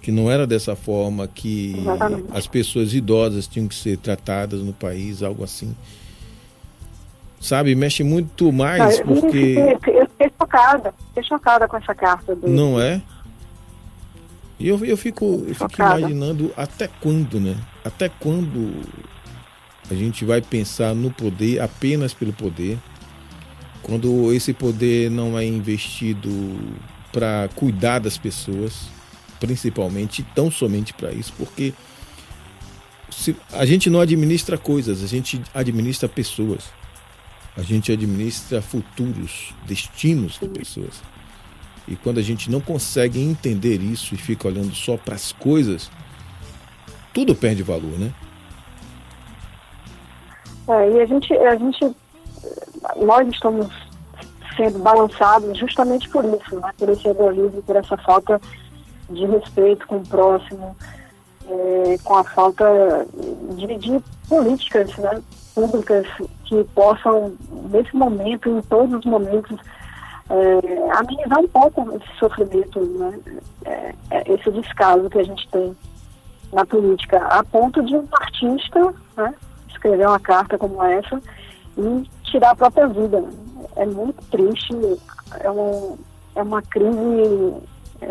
[0.00, 2.28] que não era dessa forma que Exatamente.
[2.30, 5.74] as pessoas idosas tinham que ser tratadas no país, algo assim.
[7.46, 9.54] Sabe, mexe muito mais não, porque.
[9.56, 12.52] Eu fiquei chocada, fiquei chocada com essa carta dele.
[12.52, 13.00] Não é?
[14.58, 17.54] E eu, eu fico, eu fico imaginando até quando, né?
[17.84, 18.82] Até quando
[19.88, 22.78] a gente vai pensar no poder apenas pelo poder,
[23.80, 26.28] quando esse poder não é investido
[27.12, 28.88] para cuidar das pessoas,
[29.38, 31.72] principalmente, tão somente para isso, porque
[33.08, 36.74] se, a gente não administra coisas, a gente administra pessoas.
[37.56, 41.02] A gente administra futuros, destinos de pessoas.
[41.88, 45.90] E quando a gente não consegue entender isso e fica olhando só para as coisas,
[47.14, 48.12] tudo perde valor, né?
[50.68, 51.96] É, e a gente, a gente,
[52.96, 53.68] nós estamos
[54.56, 56.72] sendo balançados justamente por isso, né?
[56.76, 58.40] por esse egoísmo, por essa falta
[59.10, 60.76] de respeito com o próximo,
[61.48, 62.66] é, com a falta
[63.54, 65.22] de, de políticas né?
[65.56, 66.06] Públicas
[66.44, 67.34] que possam,
[67.70, 69.58] nesse momento, em todos os momentos,
[70.28, 73.18] é, amenizar um pouco esse sofrimento, né,
[73.64, 75.74] é, é, esse descaso que a gente tem
[76.52, 79.34] na política, a ponto de um artista né,
[79.70, 81.20] escrever uma carta como essa
[81.78, 83.24] e tirar a própria vida.
[83.76, 84.74] É muito triste,
[85.40, 85.96] é, um,
[86.34, 87.54] é uma crise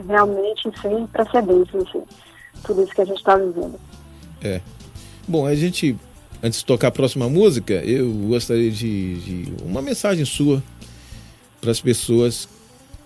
[0.08, 2.04] realmente sem precedentes, assim,
[2.64, 3.80] tudo isso que a gente está vivendo.
[4.44, 4.62] É.
[5.28, 5.98] Bom, a gente,
[6.46, 10.64] antes de tocar a próxima música, eu gostaria de, de uma mensagem sua
[11.60, 12.48] para as pessoas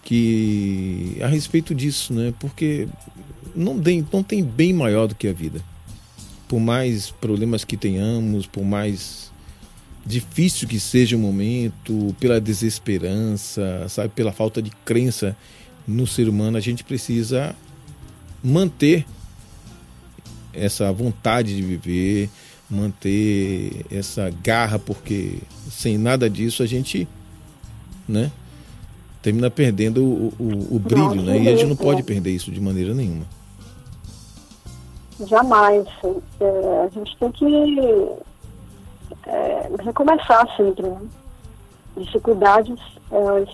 [0.03, 2.33] que a respeito disso, né?
[2.37, 2.85] Porque
[3.55, 5.63] não tem, não tem bem maior do que a vida.
[6.49, 9.31] Por mais problemas que tenhamos, por mais
[10.05, 15.37] difícil que seja o momento, pela desesperança, sabe, pela falta de crença
[15.87, 17.55] no ser humano, a gente precisa
[18.43, 19.05] manter
[20.53, 22.29] essa vontade de viver,
[22.69, 25.39] manter essa garra, porque
[25.69, 27.07] sem nada disso a gente,
[28.07, 28.31] né,
[29.21, 31.39] termina perdendo o, o, o brilho, né?
[31.39, 33.25] E a gente não pode perder isso de maneira nenhuma.
[35.27, 35.85] Jamais.
[36.39, 38.09] É, a gente tem que
[39.25, 41.01] é, recomeçar sempre, né?
[41.97, 42.79] Dificuldades
[43.11, 43.49] elas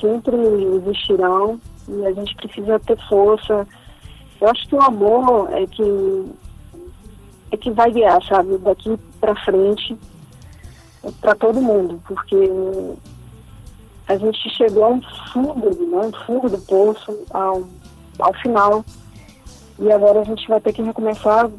[0.00, 0.36] sempre
[0.76, 3.66] existirão e a gente precisa ter força.
[4.40, 5.82] Eu acho que o amor é que
[7.50, 9.96] é que vai guiar, sabe, daqui para frente
[11.20, 12.50] para todo mundo, porque
[14.06, 15.00] a gente chegou ao
[15.32, 17.64] fundo, né, ao fundo do poço, ao,
[18.18, 18.84] ao final,
[19.78, 21.50] e agora a gente vai ter que recomeçar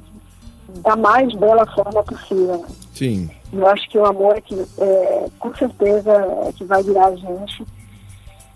[0.84, 2.58] da mais bela forma possível.
[2.58, 2.68] Né?
[2.94, 3.30] Sim.
[3.52, 6.12] Eu acho que o amor é que, é, com certeza,
[6.48, 7.66] é que vai virar a gente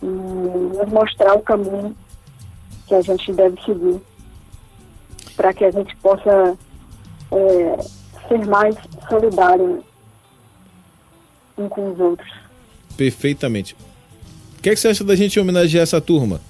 [0.01, 1.95] e nos mostrar o caminho
[2.87, 3.99] que a gente deve seguir
[5.35, 6.55] para que a gente possa
[7.31, 8.75] é, ser mais
[9.09, 9.83] solidário
[11.57, 12.29] um com os outros.
[12.97, 13.75] Perfeitamente.
[14.57, 16.41] O que, é que você acha da gente homenagear essa turma?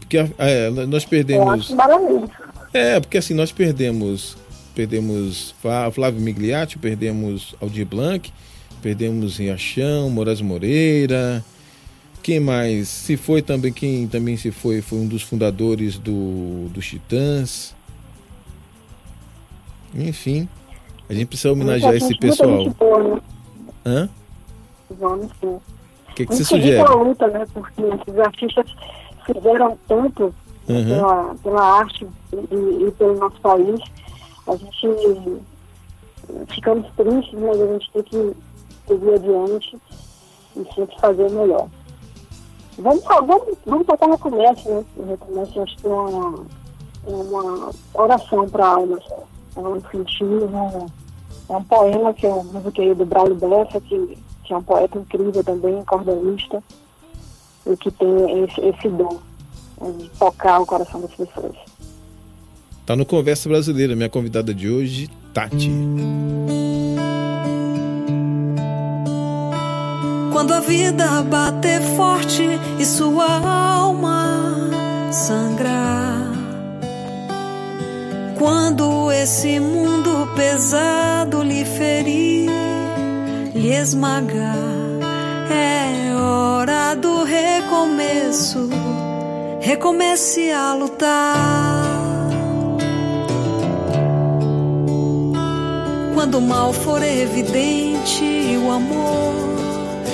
[0.00, 1.74] Porque é, nós perdemos.
[2.72, 4.36] É, porque assim, nós perdemos.
[4.74, 5.54] Perdemos
[5.92, 8.32] Flávio Migliatti, perdemos Aldir Blanc,
[8.80, 11.44] perdemos Riachão, Moraes Moreira.
[12.22, 12.88] Quem mais?
[12.88, 17.74] Se foi também, quem também se foi, foi um dos fundadores do, do Titãs.
[19.94, 20.48] Enfim,
[21.08, 22.64] a gente precisa homenagear esse pessoal.
[22.64, 22.74] Né?
[23.84, 24.08] Hã?
[24.90, 25.46] Vamos sim.
[25.46, 26.80] O que, que você sugere?
[26.80, 27.46] a luta, né?
[27.52, 28.66] Porque esses artistas
[29.24, 30.34] fizeram tanto
[30.68, 30.84] uhum.
[30.84, 33.80] pela, pela arte e, e, pelo nosso país.
[34.46, 35.42] A gente
[36.48, 38.36] ficamos tristes, mas a gente tem que
[38.86, 39.78] seguir adiante
[40.56, 41.68] e sempre fazer melhor.
[42.78, 44.84] Vamos, vamos, vamos tocar recomeço, né?
[44.96, 46.46] O recomeço acho que é uma,
[47.06, 48.98] é uma oração para a alma.
[49.58, 50.86] É um incentivo,
[51.48, 54.16] é um poema que eu musiquei do Braulio Bessa, que
[54.48, 56.62] que é um poeta incrível também, cordelista,
[57.66, 59.18] e que tem esse, esse dom
[59.98, 61.54] de tocar o coração das pessoas.
[62.86, 65.70] Tá no Conversa Brasileira, minha convidada de hoje, Tati.
[70.32, 72.42] Quando a vida bater forte
[72.78, 74.70] e sua alma
[75.12, 76.17] sangrar.
[78.38, 82.48] Quando esse mundo pesado lhe ferir
[83.58, 84.56] lhe esmagar.
[85.50, 88.68] É hora do recomeço,
[89.60, 92.28] recomece a lutar.
[96.14, 99.34] Quando o mal for evidente e o amor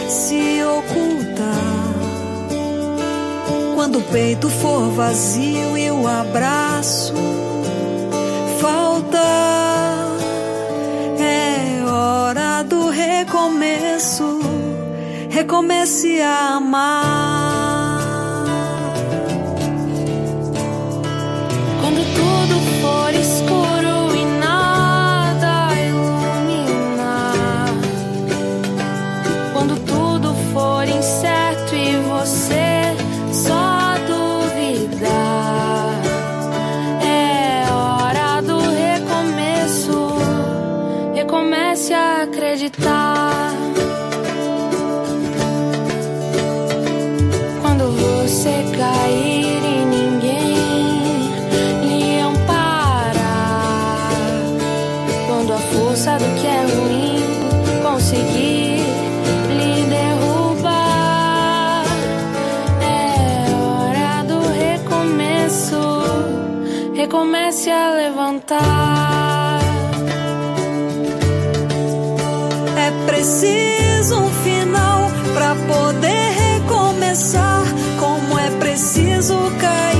[0.08, 1.94] se ocultar.
[3.74, 6.53] Quando o peito for vazio e o abraço
[15.34, 17.43] recomece a amar.
[68.44, 69.60] Levantar.
[72.76, 77.62] É preciso um final para poder recomeçar
[77.98, 79.93] como é preciso cair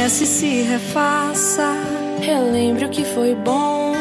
[0.00, 1.74] Recomece e se refaça,
[2.22, 3.92] Relembre o que foi bom,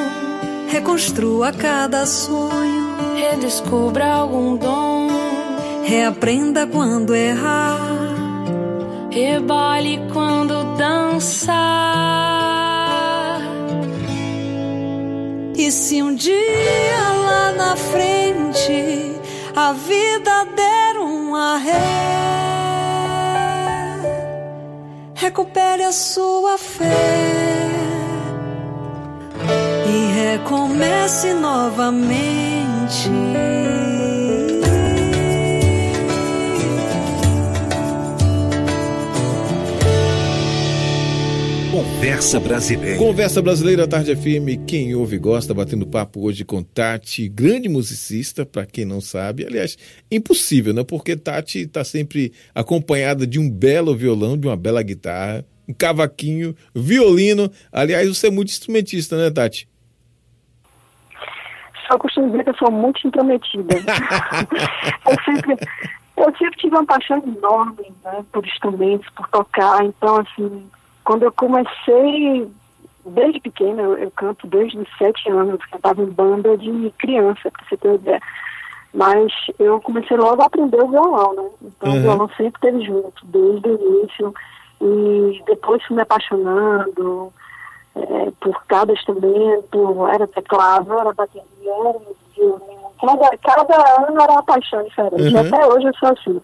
[0.70, 5.10] reconstrua cada sonho, redescubra algum dom,
[5.84, 7.82] reaprenda quando errar.
[9.12, 11.58] rebole quando dançar.
[15.58, 19.20] E se um dia lá na frente
[19.54, 22.49] a vida der um arré,
[25.20, 26.86] recupere a sua fé
[29.86, 33.10] e recomece novamente.
[42.00, 42.98] Conversa Brasileira.
[42.98, 48.46] Conversa Brasileira Tarde FM, quem ouve e gosta, batendo papo hoje com Tati, grande musicista,
[48.46, 49.46] para quem não sabe.
[49.46, 49.78] Aliás,
[50.10, 50.82] impossível, né?
[50.82, 56.56] Porque Tati está sempre acompanhada de um belo violão, de uma bela guitarra, um cavaquinho,
[56.74, 57.52] violino.
[57.70, 59.68] Aliás, você é muito instrumentista, né, Tati?
[61.86, 63.76] Só costumo dizer que eu sou muito intrometida.
[65.06, 65.68] eu, sempre,
[66.16, 69.84] eu sempre tive uma paixão enorme né, por instrumentos, por tocar.
[69.84, 70.64] Então, assim,
[71.10, 72.48] quando eu comecei,
[73.04, 77.50] desde pequena, eu, eu canto desde os sete anos, eu cantava em banda de criança,
[77.50, 78.22] para você ter uma ideia.
[78.94, 81.50] Mas eu comecei logo a aprender o violão, né?
[81.64, 81.98] Então Uhum.
[81.98, 84.36] o violão sempre esteve junto, desde o início.
[84.80, 87.34] E depois fui me apaixonando
[87.96, 92.00] é, por cada instrumento, era teclado, era bateria, era
[92.36, 92.92] violino.
[93.02, 95.34] Cada, cada ano era uma paixão diferente.
[95.34, 95.40] Uhum.
[95.40, 96.40] Até hoje eu sou assim,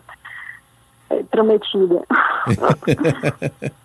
[1.11, 2.01] é, prometida.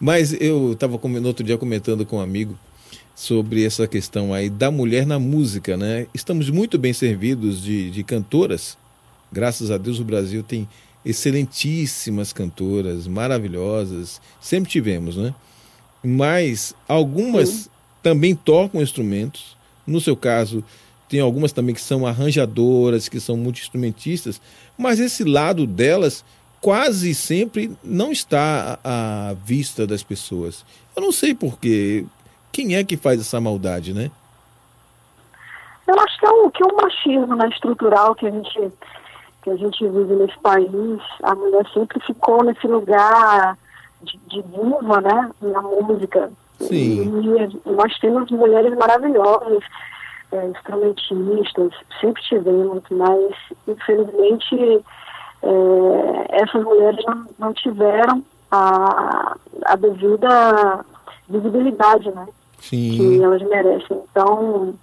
[0.00, 2.58] Mas eu estava no outro dia comentando com um amigo
[3.14, 6.06] sobre essa questão aí da mulher na música, né?
[6.14, 8.78] Estamos muito bem servidos de, de cantoras.
[9.30, 10.66] Graças a Deus o Brasil tem
[11.04, 14.22] excelentíssimas cantoras, maravilhosas.
[14.40, 15.34] Sempre tivemos, né?
[16.02, 17.68] Mas algumas
[18.02, 19.54] também tocam instrumentos.
[19.86, 20.64] No seu caso,
[21.10, 24.40] tem algumas também que são arranjadoras, que são multi-instrumentistas.
[24.78, 26.24] Mas esse lado delas
[26.60, 30.64] quase sempre não está à vista das pessoas.
[30.94, 32.04] Eu não sei porquê.
[32.52, 34.10] Quem é que faz essa maldade, né?
[35.86, 38.72] Eu acho que é um, que é um machismo né, estrutural que a gente
[39.42, 41.00] que a gente vive nesse país.
[41.22, 43.56] A mulher sempre ficou nesse lugar
[44.02, 46.30] de, de diva, né, na música.
[46.60, 47.22] Sim.
[47.64, 49.64] E nós temos mulheres maravilhosas,
[50.32, 53.34] é, instrumentistas, sempre tivemos, mas
[53.66, 54.84] infelizmente
[55.42, 60.84] é, essas mulheres não, não tiveram a, a devida
[61.28, 62.26] visibilidade, né?
[62.60, 63.24] que Sim.
[63.24, 64.02] elas merecem.
[64.10, 64.74] Então,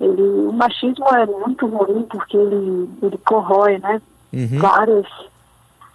[0.00, 4.00] ele, o machismo é muito ruim porque ele, ele corrói né,
[4.32, 4.58] Uhum.
[4.58, 5.06] várias,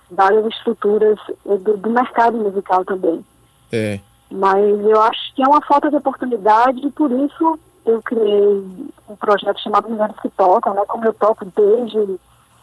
[0.10, 3.24] várias estruturas do, do mercado musical também.
[3.70, 4.00] É.
[4.32, 8.64] Mas eu acho que é uma falta de oportunidade e por isso eu criei
[9.10, 10.84] um projeto chamado Mulheres que Tocam, né?
[10.88, 12.18] Como eu toco desde,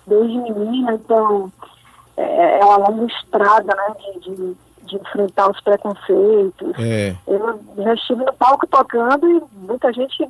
[0.07, 1.53] desde menina, então
[2.17, 3.95] é, é uma longa estrada, né?
[4.01, 6.73] De, de, de enfrentar os preconceitos.
[6.79, 7.15] É.
[7.27, 10.27] Eu já estive no palco tocando e muita gente.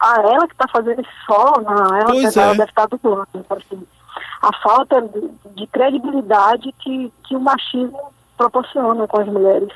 [0.00, 2.56] Ah, ela que está fazendo esse som, não, ela, Pois ela é.
[2.56, 3.28] deve estar dublando.
[3.34, 3.86] Então, assim,
[4.42, 9.68] a falta de, de credibilidade que, que o machismo proporciona com as mulheres.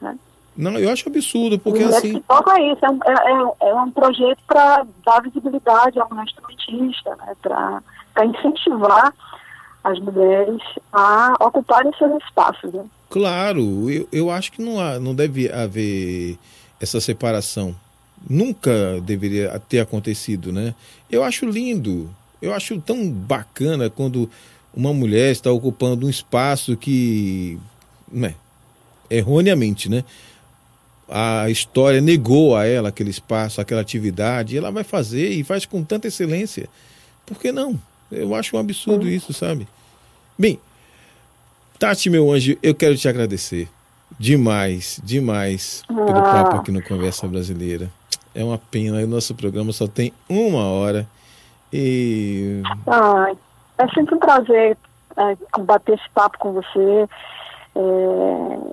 [0.00, 0.18] Né?
[0.56, 2.14] Não, eu acho absurdo, porque mulheres assim.
[2.14, 6.24] que tocam é isso, é um, é, é um projeto para dar visibilidade à mulher
[6.24, 7.34] instrumentista, né?
[8.14, 9.12] Para incentivar
[9.82, 10.62] as mulheres
[10.92, 12.72] a ocuparem seus espaços.
[12.72, 12.84] Né?
[13.10, 16.38] Claro, eu, eu acho que não, há, não deve haver
[16.80, 17.76] essa separação.
[18.28, 20.74] Nunca deveria ter acontecido, né?
[21.10, 22.08] Eu acho lindo,
[22.40, 24.30] eu acho tão bacana quando
[24.74, 27.58] uma mulher está ocupando um espaço que,
[28.10, 28.34] né,
[29.10, 30.04] erroneamente, né?
[31.06, 35.66] A história negou a ela aquele espaço, aquela atividade, e ela vai fazer e faz
[35.66, 36.66] com tanta excelência.
[37.26, 37.78] Por que não?
[38.14, 39.66] Eu acho um absurdo isso, sabe?
[40.38, 40.58] Bem,
[41.78, 43.68] Tati, meu anjo, eu quero te agradecer
[44.18, 46.22] demais, demais pelo Ah.
[46.22, 47.90] papo aqui no Conversa Brasileira.
[48.34, 51.06] É uma pena, o nosso programa só tem uma hora.
[51.72, 52.62] E.
[52.86, 53.32] Ah,
[53.78, 54.76] é sempre um prazer
[55.16, 57.08] é, bater esse papo com você.
[57.76, 57.78] É,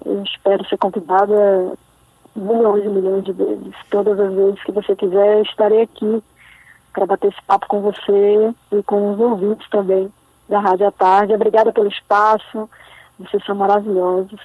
[0.05, 1.73] eu espero ser convidada
[2.35, 3.73] milhões e milhões de vezes.
[3.89, 6.23] Todas as vezes que você quiser, estarei aqui
[6.93, 10.11] para bater esse papo com você e com os ouvintes também
[10.47, 11.33] da Rádio à Tarde.
[11.33, 12.69] Obrigada pelo espaço,
[13.19, 14.39] vocês são maravilhosos.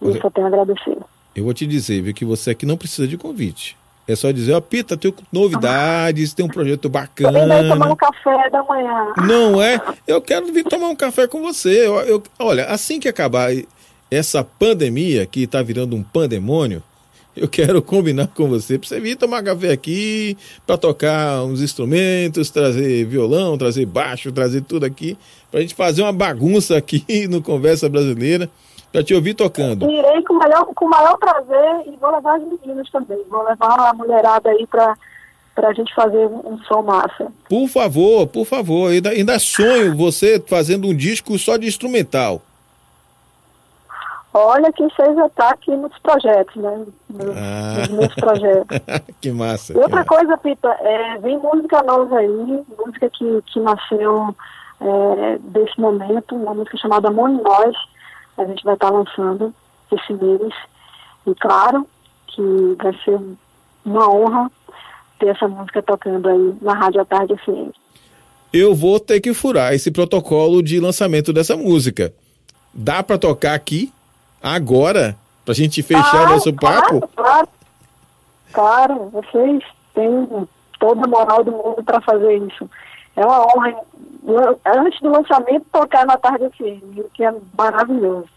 [0.00, 0.96] E eu só tenho a agradecer.
[1.34, 3.76] Eu vou te dizer, viu, que você aqui não precisa de convite.
[4.08, 7.40] É só dizer, ó, Pita, tem novidades, tem um projeto bacana.
[7.40, 9.12] Eu vem tomar um café da manhã.
[9.26, 9.80] Não é?
[10.06, 11.86] Eu quero vir tomar um café com você.
[11.86, 13.50] Eu, eu, olha, assim que acabar
[14.08, 16.82] essa pandemia, que está virando um pandemônio,
[17.36, 22.50] eu quero combinar com você para você vir tomar café aqui, para tocar uns instrumentos,
[22.50, 25.18] trazer violão, trazer baixo, trazer tudo aqui,
[25.50, 28.48] para a gente fazer uma bagunça aqui no Conversa Brasileira,
[28.90, 29.90] para te ouvir tocando.
[29.90, 33.18] Irei com o maior, com maior prazer e vou levar as meninas também.
[33.28, 34.96] Vou levar a mulherada aí para
[35.54, 37.32] para a gente fazer um som massa.
[37.48, 38.92] Por favor, por favor.
[38.92, 42.42] Ainda, ainda sonho você fazendo um disco só de instrumental.
[44.38, 46.84] Olha que você já está aqui nos projetos, né?
[47.08, 47.88] Nos, ah.
[47.90, 48.78] meus projetos.
[49.18, 49.72] que massa.
[49.72, 54.36] E outra que coisa, Pita, é, vem música nova aí, música que, que nasceu
[54.78, 57.74] é, desse momento, uma música chamada Mone Nós.
[58.36, 59.54] A gente vai estar tá lançando
[59.90, 60.52] esse mês.
[61.26, 61.86] E claro
[62.26, 63.18] que vai ser
[63.86, 64.50] uma honra
[65.18, 67.72] ter essa música tocando aí na Rádio à Tarde FM.
[68.52, 72.12] Eu vou ter que furar esse protocolo de lançamento dessa música.
[72.74, 73.90] Dá para tocar aqui
[74.54, 77.00] agora, pra gente fechar o nosso papo?
[77.00, 77.48] Claro, claro.
[78.52, 79.62] Claro, vocês
[79.94, 82.68] têm toda a moral do mundo para fazer isso.
[83.16, 83.74] É uma honra,
[84.64, 88.28] antes do lançamento, tocar na tarde FM, que é maravilhoso.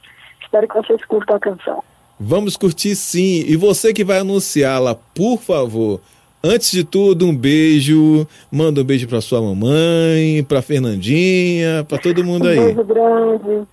[0.42, 1.84] Espero que vocês curtam a canção.
[2.20, 3.44] Vamos curtir sim.
[3.46, 6.02] E você que vai anunciá-la, por favor,
[6.44, 8.28] antes de tudo, um beijo.
[8.52, 12.60] Manda um beijo para sua mamãe, para Fernandinha, para todo mundo aí.
[12.60, 13.68] Um beijo grande.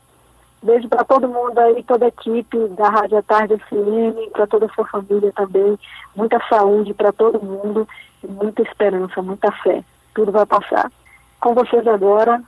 [0.62, 4.68] Beijo para todo mundo aí, toda a equipe da Rádio Tarde FM, para toda a
[4.70, 5.78] sua família também.
[6.14, 7.86] Muita saúde para todo mundo
[8.28, 9.82] muita esperança, muita fé.
[10.14, 10.90] Tudo vai passar.
[11.40, 12.42] Com vocês agora,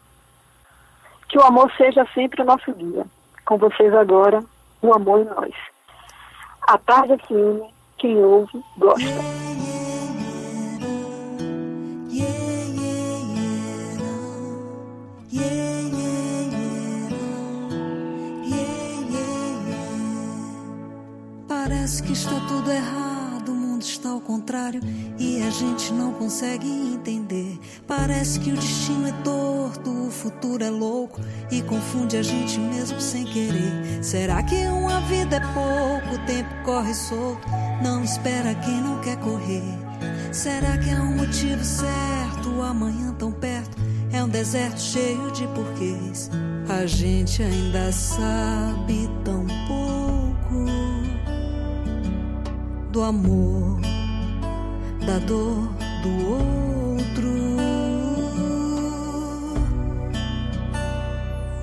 [1.29, 3.07] que o amor seja sempre o nosso guia.
[3.45, 4.43] Com vocês agora,
[4.83, 5.55] o amor em nós.
[6.63, 7.63] A Tarde FM,
[7.99, 9.48] quem ouve, gosta.
[24.19, 24.81] Ao contrário
[25.17, 27.59] e a gente não consegue entender.
[27.87, 33.01] Parece que o destino é torto, o futuro é louco e confunde a gente mesmo
[33.01, 34.03] sem querer.
[34.03, 37.47] Será que uma vida é pouco, o tempo corre solto,
[37.83, 39.63] não espera quem não quer correr?
[40.33, 43.77] Será que é um motivo certo, o amanhã tão perto?
[44.13, 46.31] É um deserto cheio de porquês.
[46.69, 50.19] A gente ainda sabe tão pouco
[52.91, 53.81] do amor,
[55.09, 57.33] da dor do outro.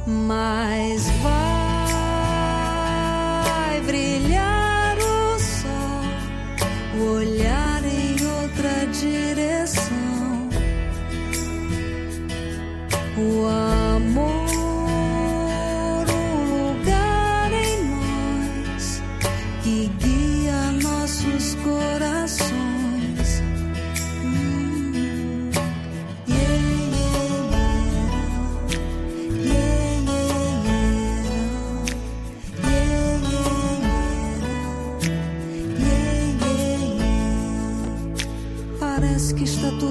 [0.08, 1.86] Mas vai
[3.86, 4.55] brilhar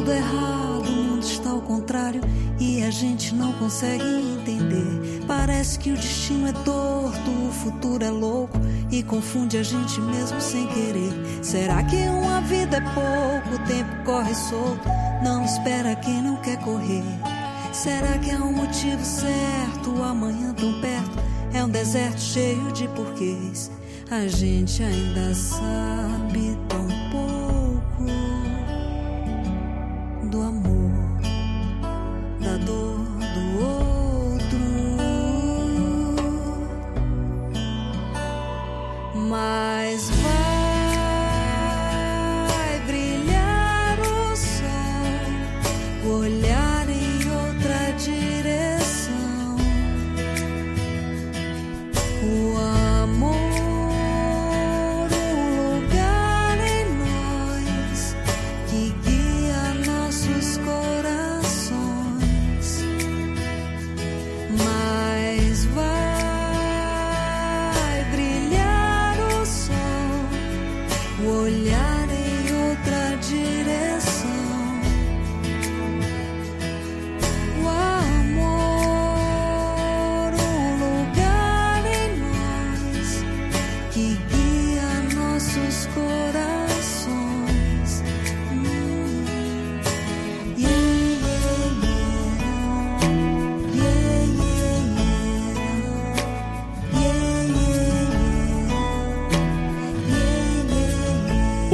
[0.04, 2.20] tudo errado, o mundo está ao contrário
[2.58, 5.24] e a gente não consegue entender.
[5.26, 8.58] Parece que o destino é torto, o futuro é louco
[8.90, 11.12] e confunde a gente mesmo sem querer.
[11.42, 14.88] Será que uma vida é pouco, o tempo corre solto,
[15.22, 17.04] não espera quem não quer correr?
[17.72, 21.18] Será que é um motivo certo, o amanhã tão perto?
[21.52, 23.70] É um deserto cheio de porquês.
[24.10, 26.03] A gente ainda sabe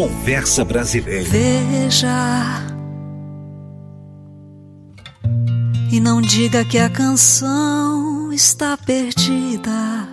[0.01, 1.28] Conversa Brasileira.
[1.28, 2.09] Veja.
[5.92, 10.09] E não diga que a canção está perdida.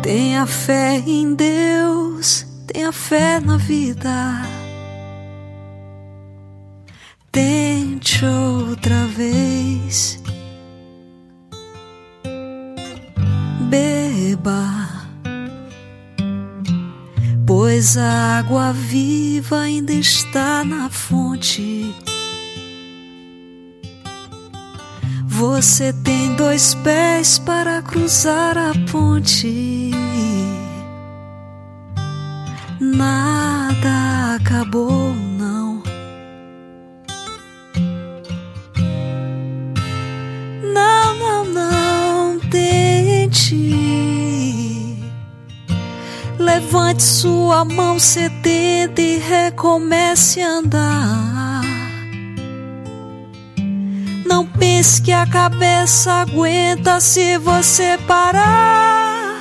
[0.00, 4.40] Tenha fé em Deus, tenha fé na vida.
[7.32, 10.22] Tente outra vez.
[13.68, 14.87] Beba,
[17.60, 21.92] pois a água viva ainda está na fonte.
[25.26, 29.90] Você tem dois pés para cruzar a ponte.
[32.78, 35.82] Nada acabou, não.
[40.62, 43.87] Não, não, não tente.
[46.68, 51.62] Levante sua mão sedenta e recomece a andar.
[54.26, 59.40] Não pense que a cabeça aguenta se você parar.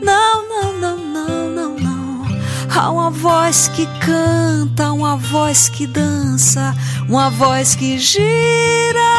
[0.00, 2.24] Não, não, não, não, não, não.
[2.72, 6.72] Há uma voz que canta, uma voz que dança,
[7.08, 9.13] uma voz que gira,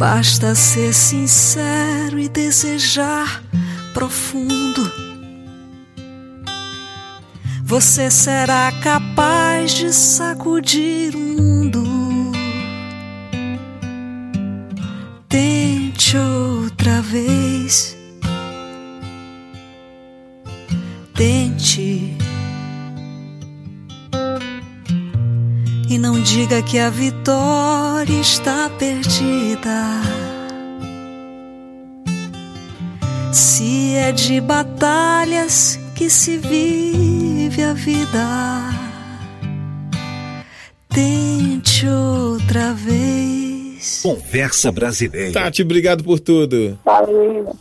[0.00, 3.44] Basta ser sincero e desejar
[3.92, 4.90] profundo.
[7.62, 11.49] Você será capaz de sacudir o mundo.
[26.50, 30.02] Diga que a vitória está perdida.
[33.32, 38.26] Se é de batalhas que se vive a vida,
[40.88, 44.00] tente outra vez.
[44.02, 45.32] Conversa Brasileira.
[45.32, 46.76] Tati, obrigado por tudo.
[46.84, 47.56] Valeu.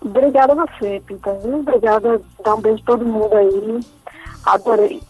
[0.00, 1.30] Obrigada a você, Pita.
[1.30, 2.20] Obrigada.
[2.44, 3.80] Dá um beijo a todo mundo aí.
[4.44, 5.00] Adorei.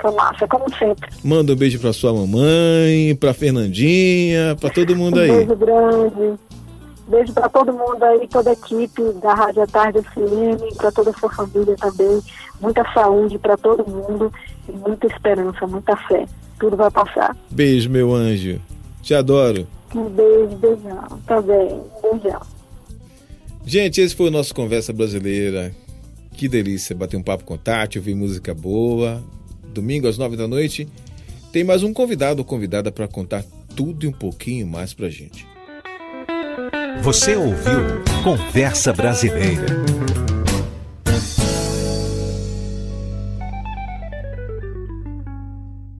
[0.00, 1.08] Foi massa, como sempre.
[1.22, 5.28] Manda um beijo pra sua mamãe, pra Fernandinha, pra todo mundo Um aí.
[5.30, 6.38] beijo grande.
[7.08, 11.14] Beijo para todo mundo aí, toda a equipe da Rádio Tarde FM, para toda a
[11.14, 12.20] sua família também.
[12.60, 14.32] Muita saúde para todo mundo
[14.68, 16.24] e muita esperança, muita fé.
[16.60, 17.36] Tudo vai passar.
[17.50, 18.60] Beijo, meu anjo.
[19.02, 19.66] Te adoro.
[19.94, 21.18] Um beijo, beijão.
[21.26, 21.80] Também.
[22.02, 22.40] Beijão.
[23.66, 25.72] Gente, esse foi o nosso Conversa Brasileira.
[26.34, 29.20] Que delícia bater um papo com Tati, ouvir música boa.
[29.72, 30.88] Domingo às nove da noite
[31.52, 33.44] tem mais um convidado ou convidada para contar
[33.74, 35.46] tudo e um pouquinho mais pra gente.
[37.02, 39.66] Você ouviu Conversa Brasileira.